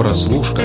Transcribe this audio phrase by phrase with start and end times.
[0.00, 0.62] Прослушка.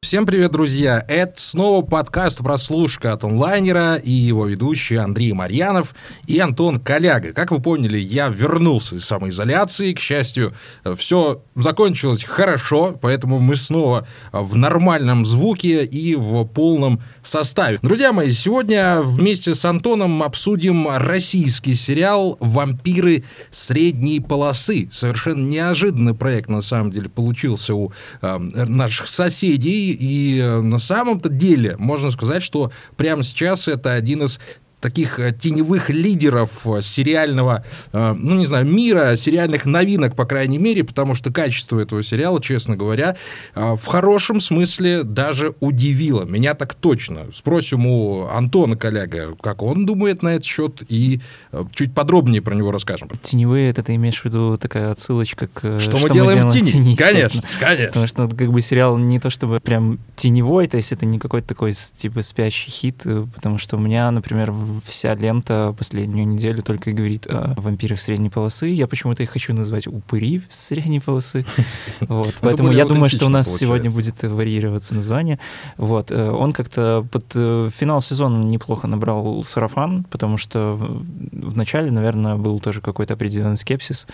[0.00, 1.02] Всем привет, друзья!
[1.08, 5.94] Это снова подкаст «Прослушка» от онлайнера и его ведущий Андрей Марьянов
[6.26, 7.32] и Антон Коляга.
[7.32, 9.94] Как вы поняли, я вернулся из самоизоляции.
[9.94, 10.54] К счастью,
[10.96, 17.78] все закончилось хорошо, поэтому мы снова в нормальном звуке и в полном составе.
[17.82, 24.88] Друзья мои, сегодня вместе с Антоном обсудим российский сериал «Вампиры средней полосы».
[24.90, 31.28] Совершенно неожиданный проект, на самом деле, получился у э, наших соседей и э, на самом-то
[31.28, 34.40] деле можно сказать, что прямо сейчас это один из
[34.82, 40.58] таких э, теневых лидеров э, сериального, э, ну, не знаю, мира, сериальных новинок, по крайней
[40.58, 43.16] мере, потому что качество этого сериала, честно говоря,
[43.54, 46.24] в хорошем смысле даже удивило.
[46.24, 47.26] Меня так точно.
[47.32, 51.20] Спросим у Антона, коллега, как он думает на этот счет, и
[51.74, 53.08] чуть подробнее про него расскажем.
[53.22, 55.60] Теневые, это ты имеешь в виду такая отсылочка к...
[55.60, 56.72] Что, что мы, делаем, делаем в тени?
[56.72, 57.86] тени конечно, конечно.
[57.86, 61.46] Потому что как бы сериал не то чтобы прям теневой, то есть это не какой-то
[61.46, 66.90] такой типа спящий хит, потому что у меня, например, в вся лента последнюю неделю только
[66.90, 68.68] и говорит о вампирах средней полосы.
[68.68, 71.44] Я почему-то их хочу назвать упыри средней полосы.
[72.00, 72.34] Вот.
[72.40, 75.38] Поэтому я думаю, что у нас сегодня будет варьироваться название.
[75.76, 76.10] Вот.
[76.10, 82.36] Э, он как-то под э, финал сезона неплохо набрал сарафан, потому что в начале, наверное,
[82.36, 84.06] был тоже какой-то определенный скепсис.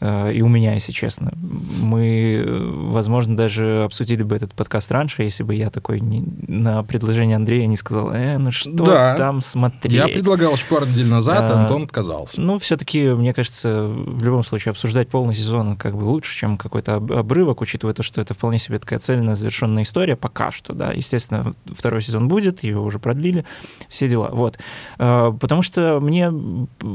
[0.00, 1.32] Э, и у меня, если честно.
[1.36, 7.36] Мы, возможно, даже обсудили бы этот подкаст раньше, если бы я такой не, на предложение
[7.36, 9.16] Андрея не сказал, э, ну что да.
[9.16, 9.94] там смотреть.
[9.94, 12.40] Я предлагал еще пару недель назад, а, Антон отказался.
[12.40, 16.96] Ну, все-таки, мне кажется, в любом случае обсуждать полный сезон как бы лучше, чем какой-то
[16.96, 20.92] обрывок, учитывая то, что это вполне себе такая цельная, завершенная история пока что, да.
[20.92, 23.44] Естественно, второй сезон будет, его уже продлили,
[23.88, 24.30] все дела.
[24.32, 24.58] Вот.
[24.98, 26.32] Э, потому что мне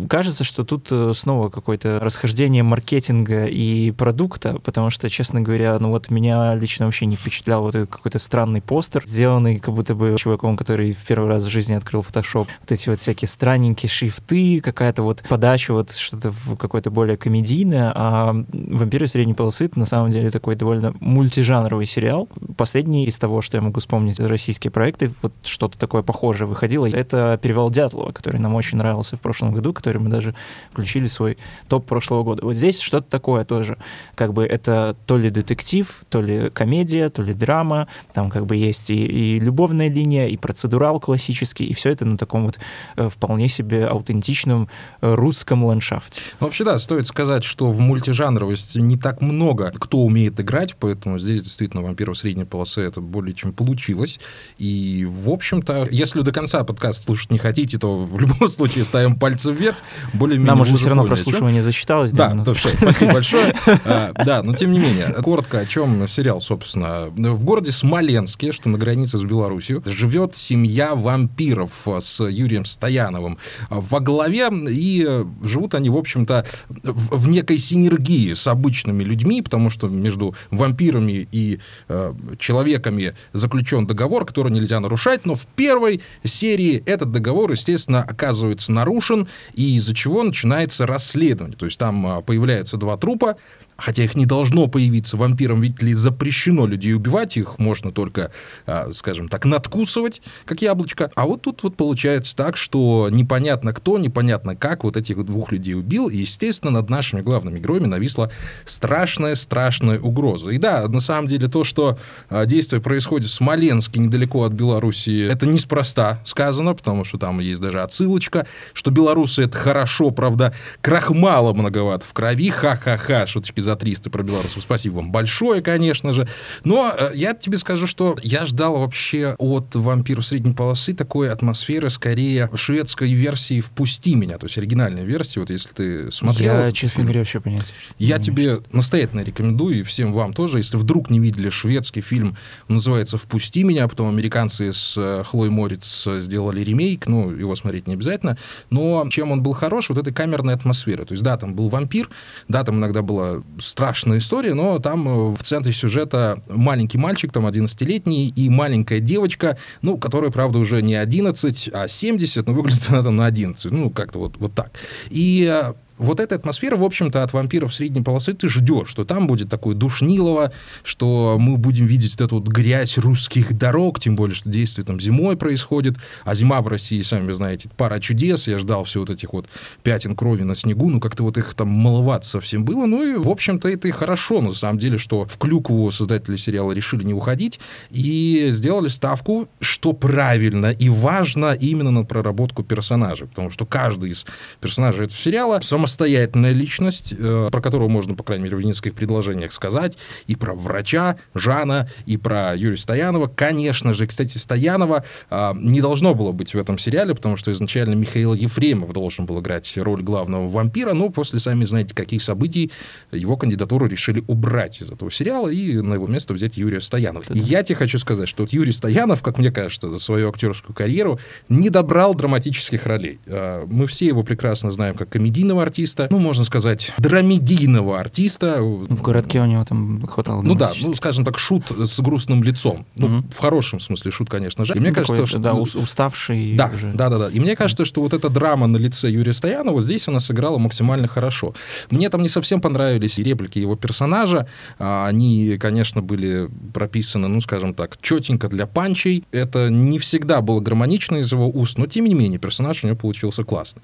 [0.07, 5.79] кажется, что тут э, снова какое-то расхождение маркетинга маркетинга и продукта, потому что, честно говоря,
[5.79, 9.95] ну вот меня лично вообще не впечатлял вот этот какой-то странный постер, сделанный как будто
[9.95, 12.47] бы чуваком, который в первый раз в жизни открыл Photoshop.
[12.59, 18.33] Вот эти вот всякие странненькие шрифты, какая-то вот подача, вот что-то какое-то более комедийное, а
[18.51, 22.29] «Вампиры средней полосы»— на самом деле такой довольно мультижанровый сериал.
[22.57, 27.39] Последний из того, что я могу вспомнить, российские проекты, вот что-то такое похожее выходило, это
[27.41, 30.35] «Перевал Дятлова», который нам очень нравился в прошлом году, который мы даже
[30.71, 31.37] включили в свой
[31.67, 32.45] топ прошлого года.
[32.45, 33.77] Вот здесь что-то такое тоже.
[34.15, 37.87] Как бы это то ли детектив, то ли комедия, то ли драма.
[38.13, 42.17] Там как бы есть и, и любовная линия, и процедурал классический, и все это на
[42.17, 42.59] таком вот
[42.95, 44.69] э, вполне себе аутентичном
[45.01, 46.21] э, русском ландшафте.
[46.39, 51.19] Ну, вообще, да, стоит сказать, что в мультижанровости не так много кто умеет играть, поэтому
[51.19, 54.19] здесь действительно «Вампиров средней полосы» это более чем получилось.
[54.57, 59.15] И, в общем-то, если до конца подкаст слушать не хотите, то в любом случае ставим
[59.15, 59.77] пальцы вверх.
[60.13, 62.11] Более-менее Нам уже все равно прослушивание засчиталось.
[62.11, 63.53] Да, да то все, спасибо большое.
[63.85, 67.07] А, да, но тем не менее, коротко о чем сериал, собственно.
[67.09, 73.37] В городе Смоленске, что на границе с Беларусью, живет семья вампиров с Юрием Стояновым
[73.69, 75.07] во главе, и
[75.43, 76.45] живут они, в общем-то,
[76.83, 84.25] в некой синергии с обычными людьми, потому что между вампирами и э, человеками заключен договор,
[84.25, 90.23] который нельзя нарушать, но в первой серии этот договор, естественно, оказывается нарушен, и из-за чего
[90.23, 91.57] начинается расследование.
[91.57, 93.35] То есть там а, появляется появляются два трупа,
[93.83, 98.31] хотя их не должно появиться вампирам, ведь ли запрещено людей убивать, их можно только,
[98.65, 101.11] а, скажем так, надкусывать, как яблочко.
[101.15, 105.75] А вот тут вот получается так, что непонятно кто, непонятно как вот этих двух людей
[105.75, 108.31] убил, и, естественно, над нашими главными героями нависла
[108.63, 110.51] страшная-страшная угроза.
[110.51, 115.27] И да, на самом деле то, что а, действие происходит в Смоленске, недалеко от Белоруссии,
[115.27, 121.53] это неспроста сказано, потому что там есть даже отсылочка, что белорусы это хорошо, правда, крахмала
[121.53, 124.63] многовато в крови, ха-ха-ха, шуточки за 300 про белорусов.
[124.63, 126.27] Спасибо вам большое, конечно же.
[126.63, 131.89] Но э, я тебе скажу, что я ждал вообще от «Вампиров средней полосы» такой атмосферы,
[131.89, 136.53] скорее, шведской версии «Впусти меня», то есть оригинальной версии, вот если ты смотрел...
[136.53, 137.73] Я, честно фильм, говоря, вообще понять.
[137.99, 142.37] Я тебе настоятельно рекомендую, и всем вам тоже, если вдруг не видели шведский фильм,
[142.67, 147.87] он называется «Впусти меня», потом американцы с э, Хлой Морец сделали ремейк, ну, его смотреть
[147.87, 148.37] не обязательно,
[148.69, 151.05] но чем он был хорош, вот этой камерной атмосферы.
[151.05, 152.09] То есть, да, там был вампир,
[152.47, 157.45] да, там иногда была страшная история, но там э, в центре сюжета маленький мальчик, там
[157.45, 163.03] 11-летний, и маленькая девочка, ну, которая, правда, уже не 11, а 70, но выглядит она
[163.03, 164.71] там на 11, ну, как-то вот, вот так.
[165.09, 169.27] И э, вот эта атмосфера, в общем-то, от вампиров средней полосы ты ждешь, что там
[169.27, 170.51] будет такое душнилово,
[170.83, 174.99] что мы будем видеть вот эту вот грязь русских дорог, тем более, что действие там
[174.99, 179.33] зимой происходит, а зима в России, сами знаете, пара чудес, я ждал все вот этих
[179.33, 179.47] вот
[179.83, 183.29] пятен крови на снегу, ну как-то вот их там маловато совсем было, ну и, в
[183.29, 187.59] общем-то, это и хорошо, на самом деле, что в Клюкву создатели сериала решили не уходить
[187.91, 194.25] и сделали ставку, что правильно и важно именно на проработку персонажей, потому что каждый из
[194.59, 199.51] персонажей этого сериала самостоятельная личность, э, про которую можно, по крайней мере, в нескольких предложениях
[199.51, 199.97] сказать,
[200.27, 203.27] и про врача Жана, и про Юрия Стоянова.
[203.27, 207.95] Конечно же, кстати, Стоянова э, не должно было быть в этом сериале, потому что изначально
[207.95, 212.71] Михаил Ефремов должен был играть роль главного вампира, но после, сами знаете, каких событий,
[213.11, 217.25] его кандидатуру решили убрать из этого сериала и на его место взять Юрия Стоянова.
[217.33, 220.73] И я тебе хочу сказать, что вот Юрий Стоянов, как мне кажется, за свою актерскую
[220.73, 221.19] карьеру
[221.49, 223.19] не добрал драматических ролей.
[223.25, 225.72] Э, мы все его прекрасно знаем как комедийного артиста,
[226.09, 228.61] ну, можно сказать, драмедийного артиста.
[228.61, 230.41] В городке у него там хватало.
[230.41, 232.85] Ну да, ну, скажем так, шут с грустным лицом.
[232.95, 233.27] Ну, угу.
[233.31, 234.73] в хорошем смысле шут, конечно же.
[234.75, 235.39] И мне ну, кажется, что...
[235.39, 236.55] Да, уставший.
[236.55, 236.91] Да, уже.
[236.93, 237.29] да, да, да.
[237.29, 241.07] И мне кажется, что вот эта драма на лице Юрия Стоянова, здесь она сыграла максимально
[241.07, 241.53] хорошо.
[241.89, 244.47] Мне там не совсем понравились реплики его персонажа.
[244.79, 249.23] А, они, конечно, были прописаны, ну, скажем так, четенько для панчей.
[249.31, 252.97] Это не всегда было гармонично из его уст, но, тем не менее, персонаж у него
[252.97, 253.83] получился классный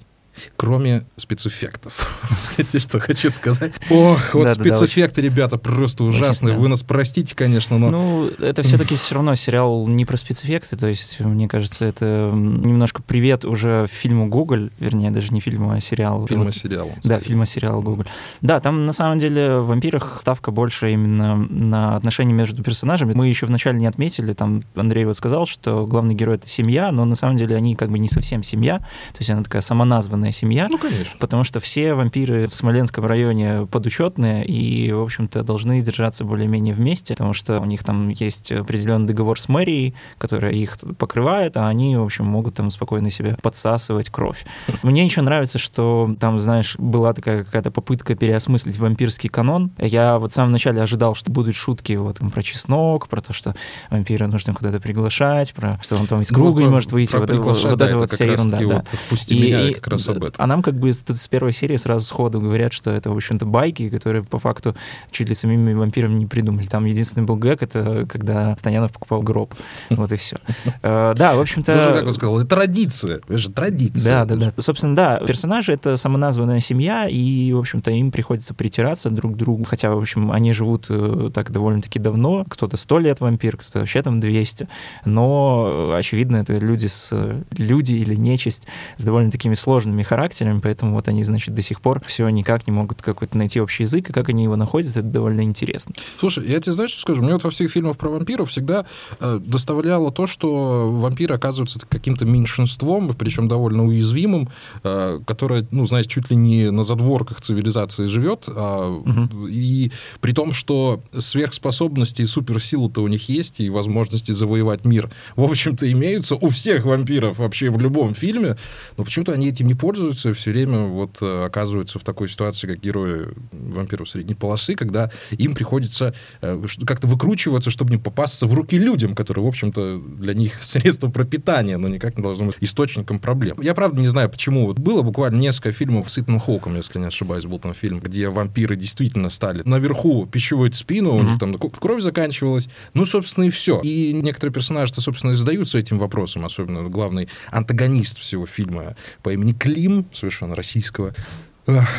[0.56, 2.22] кроме спецэффектов.
[2.56, 3.74] Знаете, что хочу сказать?
[3.90, 6.56] Ох, вот спецэффекты, ребята, просто ужасные.
[6.56, 7.90] Вы нас простите, конечно, но...
[7.90, 13.02] Ну, это все-таки все равно сериал не про спецэффекты, то есть, мне кажется, это немножко
[13.02, 16.28] привет уже фильму «Гоголь», вернее, даже не фильму, а сериалу.
[16.28, 16.92] Фильма-сериал.
[17.04, 18.08] Да, фильма-сериал «Гоголь».
[18.42, 23.14] Да, там на самом деле в «Вампирах» ставка больше именно на отношения между персонажами.
[23.14, 27.06] Мы еще вначале не отметили, там Андрей вот сказал, что главный герой— это семья, но
[27.06, 30.32] на самом деле они как бы не совсем семья, то есть она такая самоназванная подучетная
[30.32, 30.68] семья.
[30.70, 31.16] Ну, конечно.
[31.20, 37.14] Потому что все вампиры в Смоленском районе подучетные и, в общем-то, должны держаться более-менее вместе,
[37.14, 41.98] потому что у них там есть определенный договор с мэрией, которая их покрывает, а они,
[41.98, 44.46] в общем, могут там спокойно себе подсасывать кровь.
[44.84, 49.72] Мне еще нравится, что там, знаешь, была такая какая-то попытка переосмыслить вампирский канон.
[49.78, 53.34] Я вот в самом начале ожидал, что будут шутки вот там про чеснок, про то,
[53.34, 53.56] что
[53.90, 57.16] вампира нужно куда-то приглашать, про что он там из ну, круга ну, не может выйти.
[57.16, 58.58] Вот, вот, вот это вот вся ерунда.
[58.60, 58.84] Да.
[59.10, 60.44] Вот, и, меня, как раз об этом.
[60.44, 63.46] А нам как бы тут с первой серии сразу сходу говорят, что это, в общем-то,
[63.46, 64.76] байки, которые по факту
[65.12, 66.66] чуть ли самими вампирами не придумали.
[66.66, 69.54] Там единственный был гэг, это когда Станянов покупал гроб.
[69.90, 70.38] Вот и все.
[70.82, 71.74] Э, да, в общем-то...
[71.74, 73.18] Тоже, как он сказал, это традиция.
[73.18, 74.26] Это же традиция.
[74.26, 74.62] Да, да, да.
[74.62, 79.64] Собственно, да, персонажи— это самоназванная семья, и, в общем-то, им приходится притираться друг к другу.
[79.66, 82.46] Хотя, в общем, они живут э, так довольно-таки давно.
[82.48, 84.68] Кто-то сто лет вампир, кто-то вообще там 200.
[85.06, 87.14] Но, очевидно, это люди с...
[87.58, 88.68] Люди или нечисть
[88.98, 92.74] с довольно такими сложными характерами, поэтому вот они, значит, до сих пор все никак не
[92.74, 95.96] могут какой-то найти общий язык, и как они его находят, это довольно интересно.
[96.20, 97.24] Слушай, я тебе знаешь, что скажу?
[97.24, 98.86] Мне вот во всех фильмах про вампиров всегда
[99.20, 104.50] э, доставляло то, что вампиры оказываются каким-то меньшинством, причем довольно уязвимым,
[104.84, 109.48] э, которое, ну, знаешь, чуть ли не на задворках цивилизации живет, а, угу.
[109.48, 109.92] и
[110.22, 115.92] при том, что сверхспособности и суперсилы-то у них есть, и возможности завоевать мир, в общем-то,
[115.92, 118.58] имеются у всех вампиров вообще в любом фильме,
[118.98, 122.80] но почему-то они этим не пользуются, все время вот э, оказываются в такой ситуации, как
[122.80, 128.78] герои вампиров средней полосы, когда им приходится э, как-то выкручиваться, чтобы не попасться в руки
[128.78, 133.60] людям, которые, в общем-то, для них средство пропитания, но никак не должно быть источником проблем.
[133.62, 134.68] Я, правда, не знаю, почему.
[134.68, 138.30] Вот было буквально несколько фильмов с Итаном Хоуком, если не ошибаюсь, был там фильм, где
[138.30, 141.20] вампиры действительно стали наверху пищевой спину, mm-hmm.
[141.20, 142.68] у них там кровь заканчивалась.
[142.94, 143.80] Ну, собственно, и все.
[143.82, 149.54] И некоторые персонажи-то, собственно, и задаются этим вопросом, особенно главный антагонист всего фильма по имени
[149.80, 151.14] Клим, совершенно российского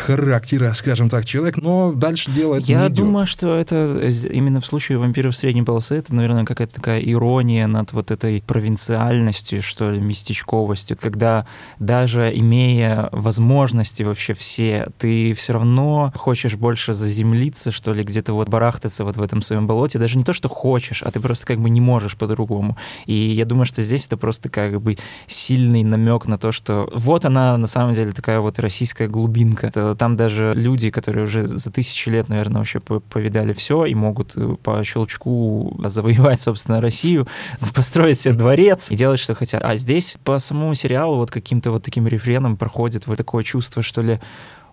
[0.07, 4.01] характера, скажем так, человек, но дальше делает Я думаю, что это
[4.31, 9.63] именно в случае вампиров средней полосы, это, наверное, какая-то такая ирония над вот этой провинциальностью,
[9.63, 11.47] что ли, местечковостью, когда
[11.79, 18.49] даже имея возможности вообще все, ты все равно хочешь больше заземлиться, что ли, где-то вот
[18.49, 21.61] барахтаться вот в этом своем болоте, даже не то, что хочешь, а ты просто как
[21.61, 22.77] бы не можешь по-другому.
[23.07, 24.97] И я думаю, что здесь это просто как бы
[25.27, 29.95] сильный намек на то, что вот она на самом деле такая вот российская глубинка, рынка.
[29.95, 34.57] Там даже люди, которые уже за тысячи лет, наверное, вообще повидали все и могут э,
[34.63, 37.27] по щелчку завоевать, собственно, Россию,
[37.75, 39.63] построить себе дворец и делать, что хотят.
[39.65, 44.03] А здесь по самому сериалу вот каким-то вот таким рефреном проходит вот такое чувство, что
[44.03, 44.21] ли,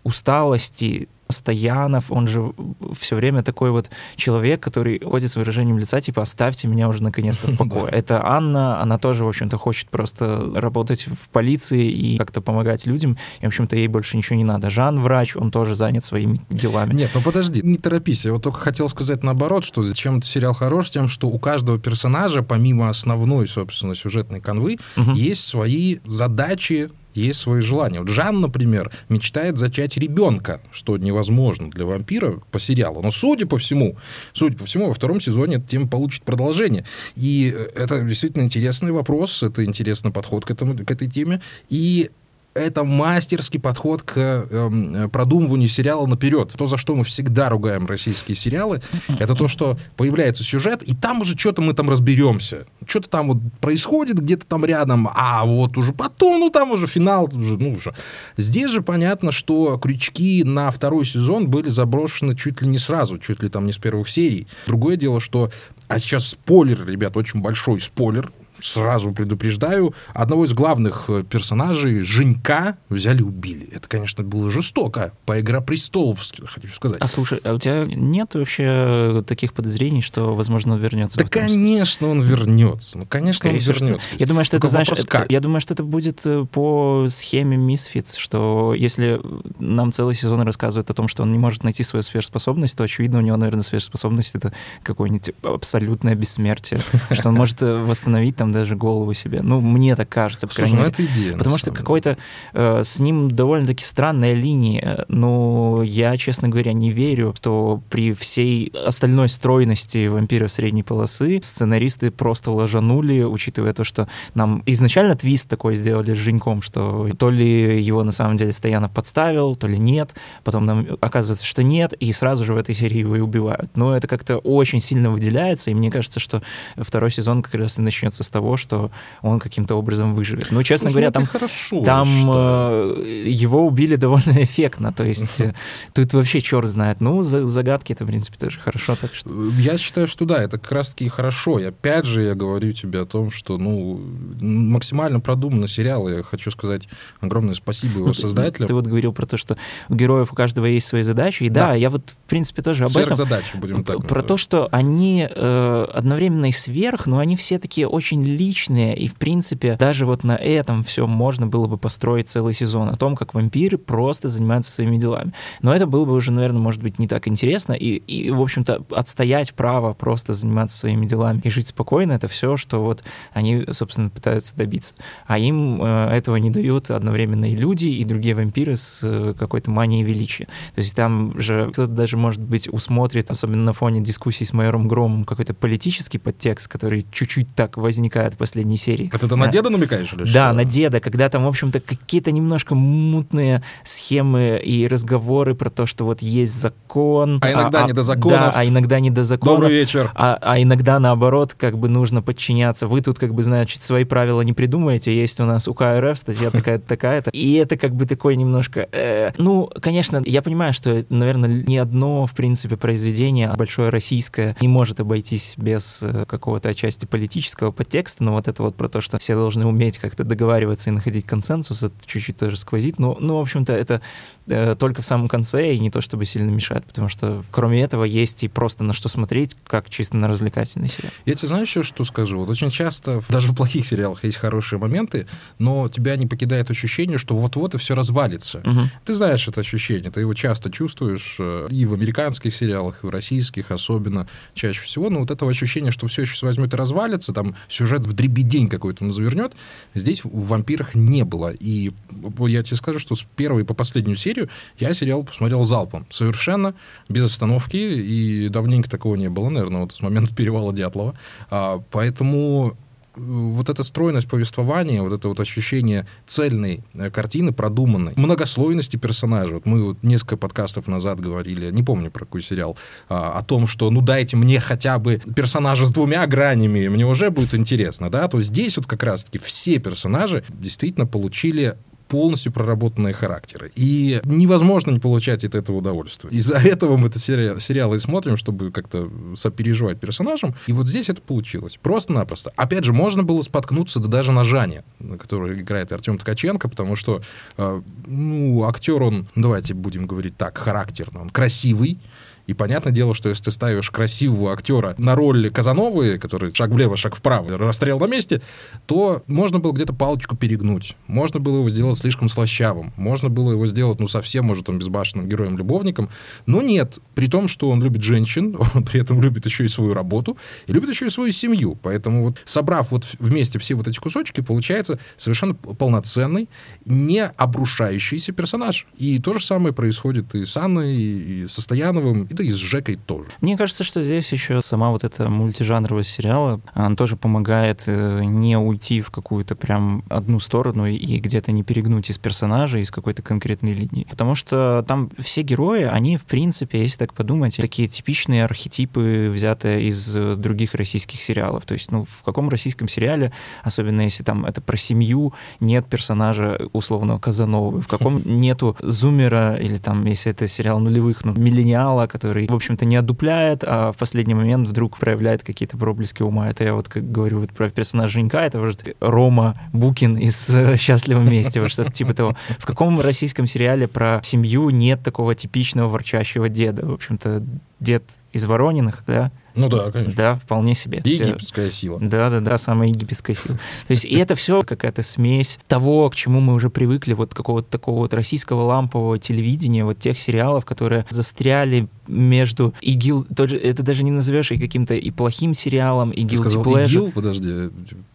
[0.07, 2.53] усталости, Стоянов, он же
[2.97, 7.51] все время такой вот человек, который ходит с выражением лица, типа, оставьте меня уже наконец-то
[7.51, 7.91] в покое.
[7.91, 13.17] Это Анна, она тоже, в общем-то, хочет просто работать в полиции и как-то помогать людям,
[13.41, 14.69] и, в общем-то, ей больше ничего не надо.
[14.69, 16.93] Жан врач, он тоже занят своими делами.
[16.93, 18.25] Нет, ну подожди, не торопись.
[18.25, 22.41] Я вот только хотел сказать наоборот, что чем сериал хорош, тем, что у каждого персонажа,
[22.41, 25.11] помимо основной, собственно, сюжетной канвы, угу.
[25.11, 27.99] есть свои задачи, есть свои желания.
[27.99, 33.01] Вот Жан, например, мечтает зачать ребенка, что невозможно для вампира по сериалу.
[33.01, 33.97] Но судя по всему,
[34.33, 36.85] судя по всему, во втором сезоне эта тема получит продолжение.
[37.15, 41.41] И это действительно интересный вопрос, это интересный подход к, этому, к этой теме.
[41.69, 42.09] И
[42.57, 46.53] это мастерский подход к э, продумыванию сериала наперед.
[46.57, 51.21] То, за что мы всегда ругаем российские сериалы, это то, что появляется сюжет, и там
[51.21, 52.65] уже что-то мы там разберемся.
[52.85, 57.29] Что-то там вот происходит где-то там рядом, а вот уже потом, ну там уже финал,
[57.31, 57.93] уже, ну уже.
[58.35, 63.43] Здесь же понятно, что крючки на второй сезон были заброшены чуть ли не сразу, чуть
[63.43, 64.47] ли там не с первых серий.
[64.65, 65.51] Другое дело, что...
[65.87, 72.77] А сейчас спойлер, ребят, очень большой спойлер сразу предупреждаю, одного из главных э, персонажей, Женька,
[72.89, 73.69] взяли и убили.
[73.71, 75.13] Это, конечно, было жестоко.
[75.25, 76.99] По «Игра престолов», хочу сказать.
[77.01, 81.19] А слушай, а у тебя нет вообще таких подозрений, что, возможно, он вернется?
[81.19, 82.99] Да, конечно, он вернется.
[82.99, 84.07] Ну, конечно, Скорее он всего, вернется.
[84.07, 84.17] Что...
[84.19, 88.17] Я думаю, что это, знаешь, это, я думаю, что это будет э, по схеме Misfits,
[88.17, 89.21] что если
[89.59, 93.19] нам целый сезон рассказывают о том, что он не может найти свою сверхспособность, то, очевидно,
[93.19, 96.79] у него, наверное, сверхспособность— это какое-нибудь абсолютное бессмертие,
[97.11, 99.41] что он может э, восстановить там там даже голову себе.
[99.41, 101.37] Ну, мне так кажется, по Слушай, ну это идея.
[101.37, 102.17] Потому что какой-то
[102.53, 105.05] э, с ним довольно-таки странная линия.
[105.07, 112.11] Но я, честно говоря, не верю, что при всей остальной стройности вампира средней полосы сценаристы
[112.11, 117.83] просто ложанули, учитывая то, что нам изначально твист такой сделали с Женьком, что то ли
[117.83, 120.15] его на самом деле Стоянов подставил, то ли нет.
[120.43, 123.69] Потом нам оказывается, что нет, и сразу же в этой серии его и убивают.
[123.75, 126.41] Но это как-то очень сильно выделяется, и мне кажется, что
[126.77, 128.91] второй сезон как раз и начнется с того, что
[129.23, 130.51] он каким-то образом выживет.
[130.51, 135.41] Ну, честно Слушай, говоря, ну, там, хорошо, там э, его убили довольно эффектно, то есть
[135.41, 135.55] uh-huh.
[135.93, 137.01] тут вообще черт знает.
[137.01, 139.29] Ну, за, загадки это, в принципе, тоже хорошо, так что...
[139.57, 141.59] Я считаю, что да, это как раз-таки хорошо.
[141.59, 143.99] И опять же я говорю тебе о том, что, ну,
[144.39, 146.07] максимально продуманный сериал.
[146.07, 146.87] Я хочу сказать
[147.21, 148.67] огромное спасибо его ну, создателям.
[148.67, 149.57] Ты, вот говорил про то, что
[149.89, 152.83] у героев у каждого есть свои задачи, и да, да я вот, в принципе, тоже
[152.83, 153.15] об этом...
[153.15, 157.87] задачи, будем так Про то, что они э, одновременно и сверх, но они все такие
[157.87, 162.53] очень личные, и, в принципе, даже вот на этом все можно было бы построить целый
[162.53, 165.33] сезон, о том, как вампиры просто занимаются своими делами.
[165.61, 168.85] Но это было бы уже, наверное, может быть, не так интересно, и, и в общем-то,
[168.91, 173.03] отстоять право просто заниматься своими делами и жить спокойно, это все, что вот
[173.33, 174.95] они, собственно, пытаются добиться.
[175.25, 179.71] А им э, этого не дают одновременно и люди, и другие вампиры с э, какой-то
[179.71, 180.45] манией величия.
[180.75, 184.87] То есть там же кто-то даже, может быть, усмотрит, особенно на фоне дискуссий с майором
[184.87, 189.09] Громом, какой-то политический подтекст, который чуть-чуть так возникает возникает в последней серии.
[189.13, 190.53] Это ты на деда намекаешь или Да, что?
[190.53, 196.05] на деда, когда там, в общем-то, какие-то немножко мутные схемы и разговоры про то, что
[196.05, 197.39] вот есть закон.
[197.41, 198.39] А иногда а, не до законов.
[198.39, 199.61] Да, а иногда не до законов.
[199.61, 200.11] Добрый вечер.
[200.15, 202.87] А, а иногда, наоборот, как бы нужно подчиняться.
[202.87, 205.15] Вы тут, как бы, значит, свои правила не придумаете.
[205.15, 207.29] Есть у нас УК РФ, статья такая-то, такая-то.
[207.31, 208.87] И это как бы такой немножко...
[208.91, 214.67] Э, ну, конечно, я понимаю, что, наверное, ни одно, в принципе, произведение большое российское не
[214.67, 219.01] может обойтись без э, какого-то отчасти политического подтекста, текста, но вот это вот про то,
[219.01, 222.99] что все должны уметь как-то договариваться и находить консенсус, это чуть-чуть тоже сквозит.
[222.99, 224.01] Но, ну, в общем-то, это
[224.47, 228.05] э, только в самом конце и не то, чтобы сильно мешает, потому что кроме этого
[228.05, 231.11] есть и просто на что смотреть, как чисто на развлекательный сериал.
[231.25, 232.39] Я тебе знаю еще, что скажу?
[232.39, 235.27] Вот очень часто, даже в плохих сериалах есть хорошие моменты,
[235.59, 238.59] но тебя не покидает ощущение, что вот-вот и все развалится.
[238.59, 238.81] Угу.
[239.05, 243.09] Ты знаешь это ощущение, ты его часто чувствуешь э, и в американских сериалах, и в
[243.09, 247.55] российских особенно чаще всего, но вот этого ощущения, что все сейчас возьмет и развалится, там
[247.67, 249.53] сюжет сюжет в дребедень какой-то он завернет.
[249.95, 251.51] Здесь в «Вампирах» не было.
[251.51, 251.91] И
[252.39, 256.05] я тебе скажу, что с первой по последнюю серию я сериал посмотрел залпом.
[256.09, 256.75] Совершенно
[257.09, 257.77] без остановки.
[257.77, 261.17] И давненько такого не было, наверное, вот с момента перевала Дятлова.
[261.49, 262.77] А, поэтому
[263.17, 269.55] вот эта стройность повествования, вот это вот ощущение цельной э, картины, продуманной, многослойности персонажа.
[269.55, 272.77] Вот мы вот несколько подкастов назад говорили, не помню про какой сериал,
[273.09, 277.29] а, о том, что ну дайте мне хотя бы персонажа с двумя гранями, мне уже
[277.29, 283.71] будет интересно, да, то здесь вот как раз-таки все персонажи действительно получили полностью проработанные характеры.
[283.75, 286.29] И невозможно не получать от этого удовольствия.
[286.31, 290.55] Из-за этого мы это сериал, сериалы и смотрим, чтобы как-то сопереживать персонажам.
[290.67, 291.77] И вот здесь это получилось.
[291.81, 292.51] Просто-напросто.
[292.55, 294.83] Опять же, можно было споткнуться да даже на Жане,
[295.19, 297.21] который играет Артем Ткаченко, потому что,
[297.57, 301.99] э, ну, актер он, давайте будем говорить так, характерно, он красивый,
[302.47, 306.95] и понятное дело, что если ты ставишь красивого актера на роль Казановы, который шаг влево,
[306.95, 308.41] шаг вправо, расстрел на месте,
[308.85, 310.95] то можно было где-то палочку перегнуть.
[311.07, 312.93] Можно было его сделать слишком слащавым.
[312.95, 316.09] Можно было его сделать, ну, совсем, может, он безбашенным героем-любовником.
[316.45, 316.99] Но нет.
[317.15, 320.37] При том, что он любит женщин, он при этом любит еще и свою работу,
[320.67, 321.77] и любит еще и свою семью.
[321.83, 326.47] Поэтому вот собрав вот вместе все вот эти кусочки, получается совершенно полноценный,
[326.85, 328.87] не обрушающийся персонаж.
[328.97, 332.55] И то же самое происходит и с Анной, и со Стояновым, и да и с
[332.55, 333.29] Жекой тоже.
[333.41, 338.57] Мне кажется, что здесь еще сама вот эта мультижанровость сериала, она тоже помогает э, не
[338.57, 343.73] уйти в какую-то прям одну сторону и где-то не перегнуть из персонажа, из какой-то конкретной
[343.73, 344.05] линии.
[344.09, 349.87] Потому что там все герои, они, в принципе, если так подумать, такие типичные архетипы, взятые
[349.87, 351.65] из э, других российских сериалов.
[351.65, 353.31] То есть, ну, в каком российском сериале,
[353.63, 359.77] особенно если там это про семью, нет персонажа условного Казановы, в каком нету зумера, или
[359.77, 363.97] там, если это сериал нулевых, ну, миллениала, который который, в общем-то, не одупляет, а в
[363.97, 366.49] последний момент вдруг проявляет какие-то проблески ума.
[366.49, 370.75] Это я вот как говорю вот про персонажа Женька, это может Рома Букин из э,
[370.75, 372.35] «Счастливом вместе», вот что-то типа того.
[372.59, 376.85] В каком российском сериале про семью нет такого типичного ворчащего деда?
[376.85, 377.43] В общем-то,
[377.79, 378.03] дед
[378.33, 380.15] из Ворониных, да, ну да, конечно.
[380.15, 381.01] Да, вполне себе.
[381.03, 381.99] Египетская сила.
[381.99, 383.57] Да, да, да, самая египетская сила.
[383.87, 387.69] То есть и это все какая-то смесь того, к чему мы уже привыкли, вот какого-то
[387.69, 394.11] такого вот российского лампового телевидения, вот тех сериалов, которые застряли между ИГИЛ, это даже не
[394.11, 396.85] назовешь и каким-то и плохим сериалом, и guilty сказал pleasure.
[396.85, 397.11] ИГИЛ?
[397.11, 397.53] Подожди,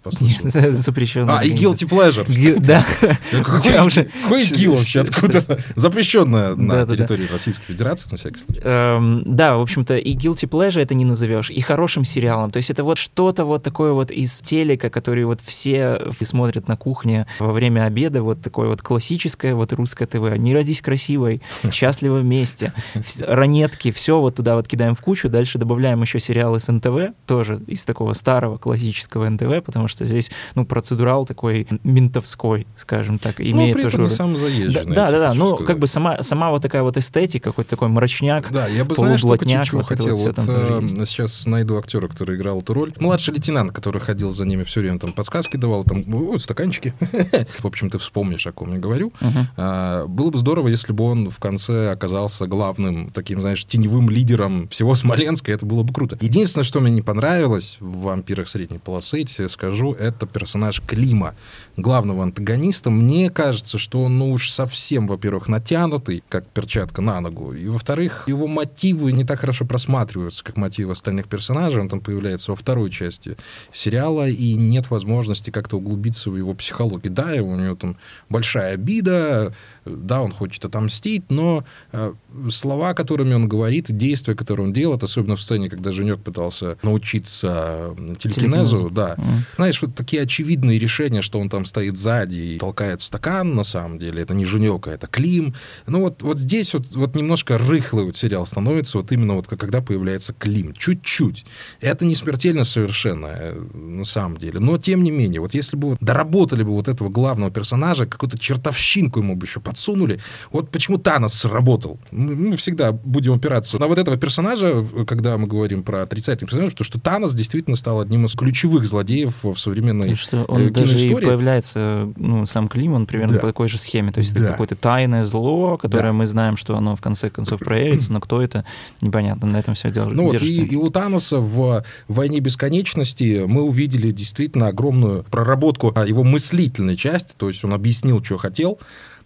[0.03, 0.73] послушал.
[0.73, 1.35] Запрещенный.
[1.35, 2.61] А, и guilty pleasure.
[2.61, 2.87] Да.
[3.31, 5.01] Какой ИГИЛ вообще?
[5.01, 5.43] Откуда?
[5.75, 8.61] Запрещенная на территории Российской Федерации, на всякий случай.
[8.63, 12.51] Эм, да, в общем-то, и guilty pleasure это не назовешь назовешь, и хорошим сериалом.
[12.51, 16.77] То есть это вот что-то вот такое вот из телека, который вот все смотрят на
[16.77, 20.37] кухне во время обеда, вот такое вот классическое вот русское ТВ.
[20.37, 22.73] «Не родись красивой», «Счастливо вместе»,
[23.21, 27.61] «Ранетки», все вот туда вот кидаем в кучу, дальше добавляем еще сериалы с НТВ, тоже
[27.67, 33.45] из такого старого классического НТВ, потому что здесь, ну, процедурал такой ментовской, скажем так, ну,
[33.45, 33.99] имеет ну, тоже...
[33.99, 34.95] не сам заезженный.
[34.95, 38.51] Да, да, да, ну, как бы сама, сама вот такая вот эстетика, какой-то такой мрачняк,
[38.51, 40.17] Да, я бы, знаешь, только чуть-чуть хотел.
[40.17, 42.93] Вот, вот сейчас сейчас найду актера, который играл эту роль.
[42.99, 46.95] Младший лейтенант, который ходил за ними все время, там подсказки давал, там, ой, стаканчики.
[47.59, 49.13] В общем, ты вспомнишь, о ком я говорю.
[49.57, 54.69] А, было бы здорово, если бы он в конце оказался главным таким, знаешь, теневым лидером
[54.69, 56.19] всего Смоленска, это было бы круто.
[56.21, 61.35] Единственное, что мне не понравилось в «Вампирах средней полосы», я тебе скажу, это персонаж Клима,
[61.77, 62.91] главного антагониста.
[62.91, 68.25] Мне кажется, что он, ну уж совсем, во-первых, натянутый, как перчатка на ногу, и, во-вторых,
[68.27, 72.91] его мотивы не так хорошо просматриваются, как мотивы остальных персонажей, он там появляется во второй
[72.91, 73.37] части
[73.73, 77.13] сериала, и нет возможности как-то углубиться в его психологию.
[77.13, 77.97] Да, у него там
[78.29, 82.13] большая обида, да, он хочет отомстить, но э,
[82.51, 86.79] слова, которыми он говорит, и действия, которые он делает, особенно в сцене, когда Женек пытался
[86.83, 89.15] научиться телекинезу, да.
[89.17, 89.25] Mm.
[89.57, 93.99] Знаешь, вот такие очевидные решения, что он там стоит сзади и толкает стакан, на самом
[93.99, 95.55] деле, это не Женек, а это Клим.
[95.87, 99.81] Ну вот, вот здесь вот, вот немножко рыхлый вот сериал становится, вот именно вот когда
[99.81, 100.75] появляется Клим.
[100.75, 101.45] Чуть-чуть.
[101.81, 104.61] Это не смертельно совершенно, э, на самом деле.
[104.61, 108.39] Но, тем не менее, вот если бы вот доработали бы вот этого главного персонажа, какую-то
[108.39, 111.99] чертовщинку ему бы еще подсунули, вот почему Танос сработал.
[112.11, 116.85] Мы всегда будем опираться на вот этого персонажа, когда мы говорим про отрицательный персонаж, потому
[116.85, 120.99] что Танос действительно стал одним из ключевых злодеев в современной То что он э, даже
[120.99, 123.41] и появляется, ну, сам Клим, он примерно да.
[123.41, 124.13] по такой же схеме.
[124.13, 124.41] То есть да.
[124.41, 126.13] это какое-то тайное зло, которое да.
[126.13, 128.67] мы знаем, что оно в конце концов проявится, но кто это,
[129.01, 129.49] непонятно.
[129.49, 130.61] На этом все дело ну, держится.
[130.61, 136.97] Вот и, и у Таноса в «Войне бесконечности» мы увидели действительно огромную проработку его мыслительной
[136.97, 138.79] части, то есть он объяснил, что хотел,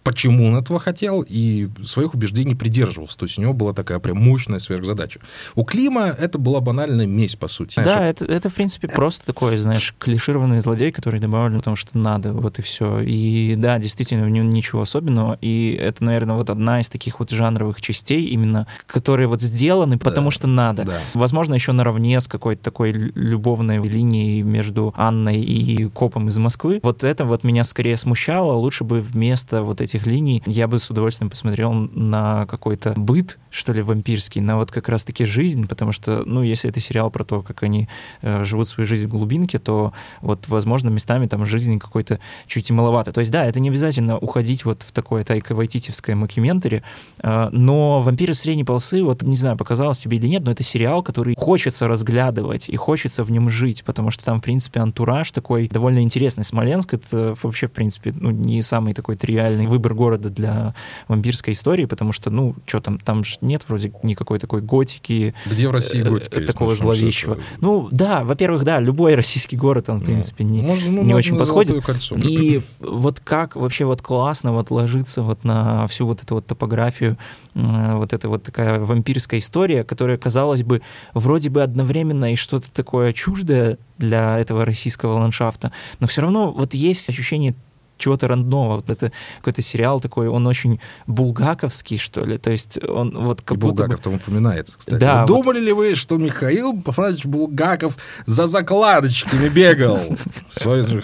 [0.07, 3.17] почему он этого хотел, и своих убеждений придерживался.
[3.17, 5.19] То есть у него была такая прям мощная сверхзадача.
[5.55, 7.75] У Клима это была банальная месть, по сути.
[7.75, 12.31] Да, это, это, в принципе, просто такой, знаешь, клишированный злодей, который добавлен потому что надо,
[12.31, 13.01] вот и все.
[13.01, 17.31] И да, действительно, в нем ничего особенного, и это, наверное, вот одна из таких вот
[17.31, 20.85] жанровых частей, именно, которые вот сделаны, потому да, что надо.
[20.85, 20.99] Да.
[21.15, 26.79] Возможно, еще наравне с какой-то такой любовной линией между Анной и копом из Москвы.
[26.83, 28.53] Вот это вот меня скорее смущало.
[28.53, 33.37] Лучше бы вместо вот этих этих линий, я бы с удовольствием посмотрел на какой-то быт,
[33.49, 37.23] что ли, вампирский, на вот как раз-таки жизнь, потому что, ну, если это сериал про
[37.23, 37.87] то, как они
[38.21, 42.73] э, живут свою жизнь в глубинке, то вот, возможно, местами там жизни какой-то чуть и
[42.73, 43.11] маловато.
[43.11, 46.83] То есть, да, это не обязательно уходить вот в такое тайка макиментари,
[47.23, 51.01] э, но «Вампиры средней полосы», вот, не знаю, показалось тебе или нет, но это сериал,
[51.01, 55.67] который хочется разглядывать и хочется в нем жить, потому что там, в принципе, антураж такой
[55.67, 56.43] довольно интересный.
[56.43, 60.73] Смоленск— это вообще, в принципе, ну, не самый такой тривиальный выбор города для
[61.07, 65.33] вампирской истории, потому что, ну, что там, там же нет вроде никакой такой готики.
[65.45, 66.41] Где в России э, готика?
[66.41, 67.37] Такого зловещего.
[67.59, 71.13] Ну, да, во-первых, да, любой российский город, он, в ну, принципе, не, Можно, ну, не
[71.13, 71.83] очень подходит.
[72.23, 77.17] И вот как вообще вот классно вот ложится вот на всю вот эту вот топографию,
[77.53, 80.81] вот эта вот такая вампирская история, которая, казалось бы,
[81.13, 86.73] вроде бы одновременно и что-то такое чуждое для этого российского ландшафта, но все равно вот
[86.73, 87.55] есть ощущение
[87.97, 88.77] чего-то рандомного.
[88.77, 92.37] Вот это какой-то сериал такой, он очень булгаковский, что ли.
[92.37, 94.03] То есть он вот как И Булгаков бы...
[94.03, 94.99] там упоминается, кстати.
[94.99, 95.27] Да, вот...
[95.27, 99.99] Думали ли вы, что Михаил Пафнатьевич Булгаков за закладочками бегал?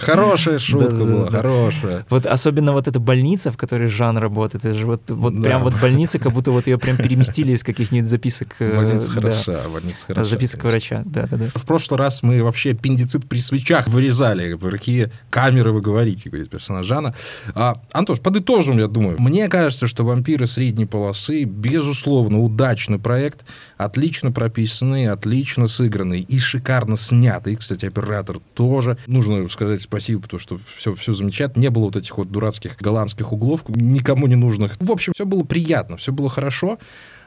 [0.00, 2.06] Хорошая шутка была, хорошая.
[2.10, 5.74] Вот особенно вот эта больница, в которой Жан работает, это же вот, вот прям вот
[5.80, 8.54] больница, как будто вот ее прям переместили из каких-нибудь записок.
[8.60, 10.30] Э, больница хороша, больница хороша.
[10.30, 11.46] Записок врача, да, да, да.
[11.54, 14.56] В прошлый раз мы вообще аппендицит при свечах вырезали.
[14.56, 17.14] Какие камеры вы говорите, говорит персонаж Жана.
[17.54, 19.16] А, Антош, подытожим, я думаю.
[19.20, 23.44] Мне кажется, что «Вампиры средней полосы» безусловно удачный проект,
[23.76, 27.56] отлично прописанный, отлично сыгранный и шикарно снятый.
[27.56, 28.98] Кстати, оператор тоже.
[29.06, 31.62] Нужно сказать спасибо, потому что все, все замечательно.
[31.62, 34.76] Не было вот этих вот дурацких голландских углов, никому не нужных.
[34.80, 36.78] В общем, все было приятно, все было хорошо.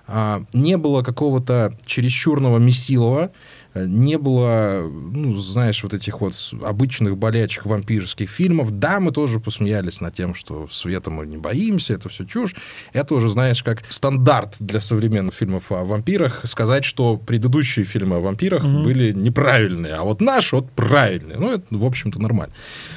[0.07, 3.31] А, не было какого-то чересчурного месилова,
[3.75, 8.71] не было, ну, знаешь, вот этих вот обычных болячек вампирских фильмов.
[8.71, 12.55] Да, мы тоже посмеялись над тем, что света мы не боимся, это все чушь.
[12.93, 18.19] Это уже, знаешь, как стандарт для современных фильмов о вампирах сказать, что предыдущие фильмы о
[18.19, 18.83] вампирах mm-hmm.
[18.83, 21.37] были неправильные, а вот наши вот правильные.
[21.37, 22.53] Ну, это, в общем-то, нормально.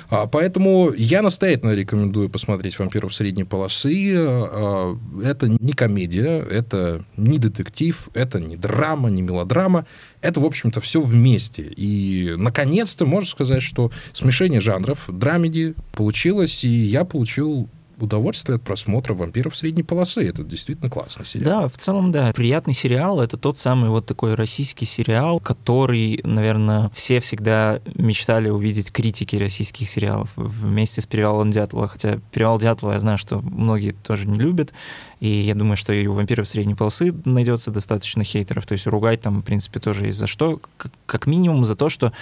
[0.08, 4.14] А, поэтому я настоятельно рекомендую посмотреть «Вампиров средней полосы».
[4.16, 9.86] А, это не комедия, это не детектив, это не драма, не мелодрама
[10.22, 11.62] это, в общем-то, все вместе.
[11.62, 17.68] И, наконец-то, можно сказать, что смешение жанров, драмеди получилось, и я получил
[18.00, 20.28] удовольствие от просмотра «Вампиров средней полосы».
[20.28, 21.62] Это действительно классный сериал.
[21.62, 22.32] Да, в целом, да.
[22.32, 23.20] Приятный сериал.
[23.20, 29.88] Это тот самый вот такой российский сериал, который, наверное, все всегда мечтали увидеть критики российских
[29.88, 31.88] сериалов вместе с «Перевалом Дятлова».
[31.88, 34.72] Хотя «Перевал Дятлова» я знаю, что многие тоже не любят.
[35.20, 38.66] И я думаю, что и у «Вампиров средней полосы» найдется достаточно хейтеров.
[38.66, 40.60] То есть ругать там, в принципе, тоже есть за что.
[41.04, 42.12] Как минимум за то, что,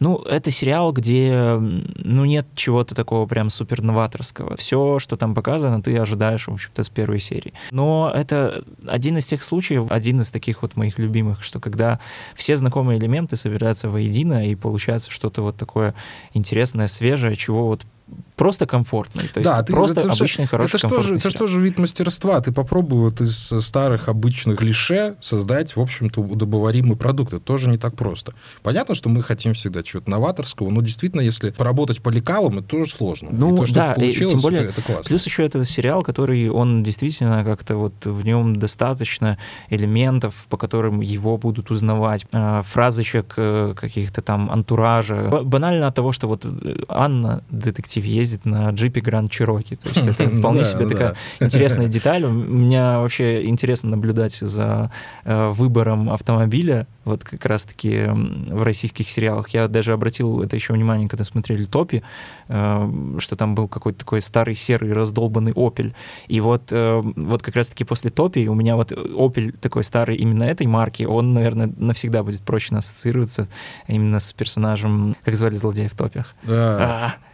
[0.00, 4.56] ну, это сериал, где, ну, нет чего-то такого прям супер новаторского.
[4.56, 7.52] Все, что там там показано, ты ожидаешь, в общем-то, с первой серии.
[7.70, 12.00] Но это один из тех случаев, один из таких вот моих любимых, что когда
[12.34, 15.94] все знакомые элементы собираются воедино, и получается что-то вот такое
[16.34, 17.84] интересное, свежее, чего вот
[18.38, 19.28] просто комфортный.
[19.28, 21.78] То есть да, ты, просто это, обычный хороший это что, же, это что же вид
[21.78, 22.40] мастерства?
[22.40, 27.34] Ты попробуй вот из старых обычных клише создать, в общем-то, удобоваримый продукт.
[27.34, 28.32] Это тоже не так просто.
[28.62, 32.90] Понятно, что мы хотим всегда чего-то новаторского, но действительно, если поработать по лекалам, это тоже
[32.90, 33.30] сложно.
[33.32, 35.04] Ну, и то, что да, получилось, и тем более, это, это классно.
[35.04, 39.36] Плюс еще это сериал, который, он действительно как-то вот в нем достаточно
[39.68, 45.42] элементов, по которым его будут узнавать, а, фразочек э, каких-то там антуража.
[45.42, 49.76] Банально от того, что вот э, Анна, детектив, есть ездит на джипе Гранд Чироки.
[49.76, 52.24] То есть это вполне себе такая интересная деталь.
[52.24, 54.90] У меня вообще интересно наблюдать за
[55.24, 59.48] э, выбором автомобиля, вот как раз-таки в российских сериалах.
[59.50, 62.02] Я даже обратил это еще внимание, когда смотрели «Топи»,
[62.48, 65.94] э, что там был какой-то такой старый серый раздолбанный «Опель».
[66.26, 70.44] И вот, э, вот как раз-таки после «Топи» у меня вот «Опель» такой старый именно
[70.44, 73.48] этой марки, он, наверное, навсегда будет прочно ассоциироваться
[73.86, 76.34] именно с персонажем, как звали злодея в «Топях».
[76.42, 77.14] Да.
[77.14, 77.27] А,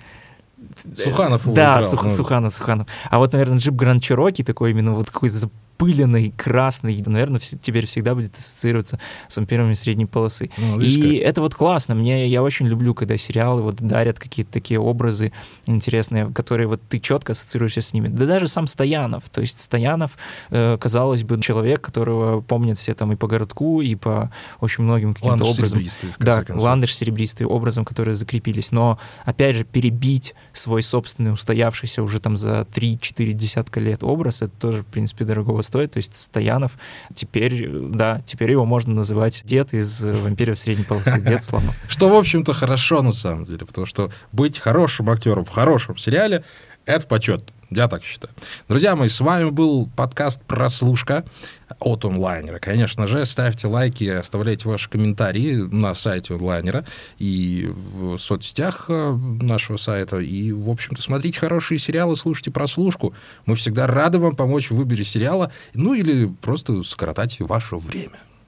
[0.94, 2.10] Суханов Да, играл, Сух, ну.
[2.10, 2.88] Суханов, Суханов.
[3.10, 5.28] А вот, наверное, джип Гранд Чироки такой именно вот такой
[5.74, 10.50] запыленный, красный, наверное, теперь всегда будет ассоциироваться с вампирами средней полосы.
[10.56, 11.94] Ну, и это вот классно.
[11.94, 15.32] Мне я очень люблю, когда сериалы вот дарят какие-то такие образы
[15.66, 18.08] интересные, которые вот ты четко ассоциируешься с ними.
[18.08, 19.28] Да даже сам Стоянов.
[19.30, 20.12] То есть Стоянов,
[20.50, 25.14] э, казалось бы, человек, которого помнят все там и по городку, и по очень многим
[25.14, 25.80] каким-то образом.
[26.18, 28.70] Да, ландыш серебристый образом, которые закрепились.
[28.72, 34.52] Но, опять же, перебить свой собственный устоявшийся уже там за 3-4 десятка лет образ, это
[34.58, 35.92] тоже, в принципе, дорогого стоит.
[35.92, 36.72] То есть Стоянов
[37.14, 41.74] теперь, да, теперь его можно называть дед из «Вампиров средней полосы», дед Слонов.
[41.88, 46.44] Что, в общем-то, хорошо на самом деле, потому что быть хорошим актером в хорошем сериале—
[46.86, 47.42] это почет.
[47.74, 48.32] Я так считаю.
[48.68, 51.24] Друзья мои, с вами был подкаст «Прослушка»
[51.80, 52.60] от онлайнера.
[52.60, 56.86] Конечно же, ставьте лайки, оставляйте ваши комментарии на сайте онлайнера
[57.18, 60.18] и в соцсетях э, нашего сайта.
[60.20, 63.12] И, в общем-то, смотрите хорошие сериалы, слушайте прослушку.
[63.44, 68.18] Мы всегда рады вам помочь в выборе сериала, ну или просто скоротать ваше время.